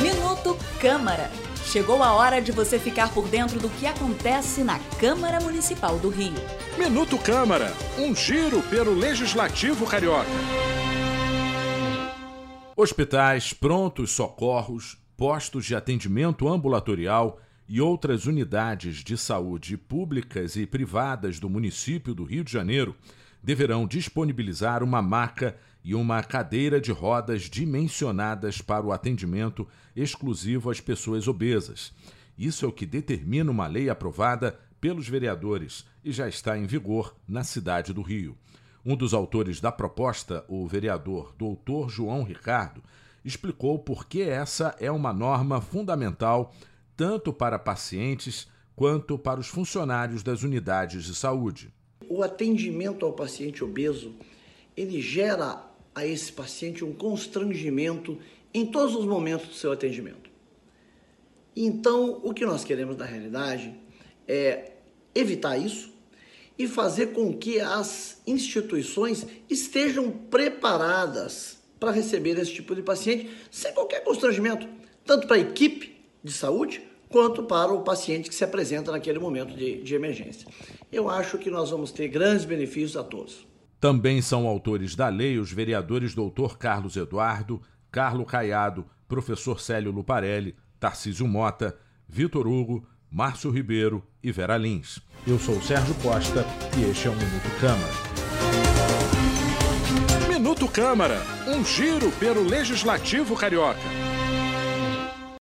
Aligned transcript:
Minuto 0.00 0.56
Câmara. 0.80 1.30
Chegou 1.64 2.02
a 2.02 2.14
hora 2.14 2.40
de 2.40 2.50
você 2.50 2.78
ficar 2.78 3.12
por 3.12 3.28
dentro 3.28 3.60
do 3.60 3.68
que 3.68 3.86
acontece 3.86 4.64
na 4.64 4.78
Câmara 4.98 5.38
Municipal 5.40 5.98
do 5.98 6.08
Rio. 6.08 6.32
Minuto 6.78 7.18
Câmara, 7.18 7.72
um 7.98 8.14
giro 8.14 8.62
pelo 8.62 8.94
Legislativo 8.94 9.86
Carioca. 9.86 10.30
Hospitais, 12.74 13.52
prontos 13.52 14.12
socorros, 14.12 14.96
postos 15.16 15.66
de 15.66 15.74
atendimento 15.74 16.48
ambulatorial 16.48 17.40
e 17.68 17.80
outras 17.80 18.24
unidades 18.24 19.04
de 19.04 19.18
saúde 19.18 19.76
públicas 19.76 20.56
e 20.56 20.64
privadas 20.64 21.38
do 21.38 21.50
município 21.50 22.14
do 22.14 22.24
Rio 22.24 22.44
de 22.44 22.52
Janeiro 22.52 22.94
deverão 23.42 23.86
disponibilizar 23.86 24.82
uma 24.82 25.00
maca 25.00 25.56
e 25.84 25.94
uma 25.94 26.22
cadeira 26.22 26.80
de 26.80 26.92
rodas 26.92 27.42
dimensionadas 27.42 28.60
para 28.60 28.84
o 28.84 28.92
atendimento 28.92 29.66
exclusivo 29.96 30.70
às 30.70 30.80
pessoas 30.80 31.28
obesas. 31.28 31.92
Isso 32.36 32.64
é 32.64 32.68
o 32.68 32.72
que 32.72 32.86
determina 32.86 33.50
uma 33.50 33.66
lei 33.66 33.88
aprovada 33.88 34.58
pelos 34.80 35.08
vereadores 35.08 35.84
e 36.04 36.12
já 36.12 36.28
está 36.28 36.56
em 36.56 36.66
vigor 36.66 37.16
na 37.26 37.42
cidade 37.42 37.92
do 37.92 38.02
Rio. 38.02 38.36
Um 38.84 38.96
dos 38.96 39.12
autores 39.12 39.60
da 39.60 39.72
proposta, 39.72 40.44
o 40.48 40.66
vereador 40.66 41.34
doutor 41.36 41.90
João 41.90 42.22
Ricardo, 42.22 42.82
explicou 43.24 43.78
por 43.78 44.06
que 44.06 44.22
essa 44.22 44.74
é 44.78 44.90
uma 44.90 45.12
norma 45.12 45.60
fundamental 45.60 46.54
tanto 46.96 47.32
para 47.32 47.58
pacientes 47.58 48.48
quanto 48.74 49.18
para 49.18 49.40
os 49.40 49.48
funcionários 49.48 50.22
das 50.22 50.42
unidades 50.42 51.04
de 51.04 51.14
saúde. 51.14 51.72
O 52.08 52.22
atendimento 52.22 53.04
ao 53.04 53.12
paciente 53.12 53.62
obeso, 53.62 54.14
ele 54.76 55.00
gera 55.00 55.64
a 55.94 56.06
esse 56.06 56.32
paciente 56.32 56.84
um 56.84 56.92
constrangimento 56.92 58.18
em 58.54 58.64
todos 58.66 58.94
os 58.94 59.04
momentos 59.04 59.48
do 59.48 59.54
seu 59.54 59.72
atendimento. 59.72 60.30
Então, 61.54 62.20
o 62.22 62.32
que 62.32 62.46
nós 62.46 62.64
queremos 62.64 62.96
na 62.96 63.04
realidade 63.04 63.74
é 64.26 64.72
evitar 65.14 65.58
isso 65.58 65.92
e 66.58 66.66
fazer 66.66 67.08
com 67.08 67.36
que 67.36 67.60
as 67.60 68.20
instituições 68.26 69.26
estejam 69.50 70.10
preparadas 70.10 71.58
para 71.78 71.92
receber 71.92 72.38
esse 72.38 72.52
tipo 72.52 72.74
de 72.74 72.82
paciente 72.82 73.30
sem 73.50 73.72
qualquer 73.72 74.02
constrangimento, 74.02 74.68
tanto 75.04 75.26
para 75.26 75.36
a 75.36 75.40
equipe 75.40 75.96
de 76.22 76.32
saúde 76.32 76.87
quanto 77.08 77.42
para 77.42 77.72
o 77.72 77.82
paciente 77.82 78.28
que 78.28 78.34
se 78.34 78.44
apresenta 78.44 78.92
naquele 78.92 79.18
momento 79.18 79.56
de, 79.56 79.82
de 79.82 79.94
emergência. 79.94 80.48
Eu 80.92 81.08
acho 81.08 81.38
que 81.38 81.50
nós 81.50 81.70
vamos 81.70 81.90
ter 81.90 82.08
grandes 82.08 82.44
benefícios 82.44 82.96
a 82.96 83.02
todos. 83.02 83.46
Também 83.80 84.20
são 84.20 84.46
autores 84.46 84.94
da 84.96 85.08
lei 85.08 85.38
os 85.38 85.52
vereadores 85.52 86.14
Dr. 86.14 86.56
Carlos 86.58 86.96
Eduardo, 86.96 87.62
Carlo 87.90 88.24
Caiado, 88.24 88.84
professor 89.06 89.60
Célio 89.60 89.92
Luparelli, 89.92 90.56
Tarcísio 90.80 91.26
Mota, 91.26 91.76
Vitor 92.08 92.46
Hugo, 92.46 92.86
Márcio 93.10 93.50
Ribeiro 93.50 94.02
e 94.22 94.30
Vera 94.30 94.56
Lins. 94.56 95.00
Eu 95.26 95.38
sou 95.38 95.56
o 95.56 95.62
Sérgio 95.62 95.94
Costa 95.96 96.44
e 96.76 96.90
este 96.90 97.08
é 97.08 97.10
o 97.10 97.14
Minuto 97.14 97.60
Câmara. 97.60 97.92
Minuto 100.28 100.68
Câmara, 100.68 101.22
um 101.46 101.64
giro 101.64 102.10
pelo 102.12 102.42
Legislativo 102.42 103.36
Carioca. 103.36 103.80